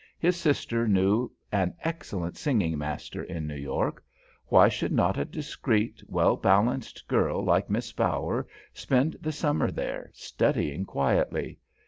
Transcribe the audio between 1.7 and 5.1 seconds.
excellent singing master in New York. Why should